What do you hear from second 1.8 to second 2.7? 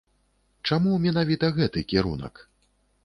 кірунак?